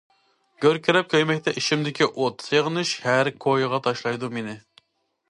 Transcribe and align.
گۈركىرەپ 0.63 1.11
كۆيمەكتە 1.11 1.53
ئىچىمدىكى 1.61 2.07
ئوت، 2.07 2.41
سېغىنىش 2.47 2.95
ھەر 3.05 3.31
كويغا 3.47 3.81
تاشلايدۇ 3.89 4.31
مېنى. 4.39 4.57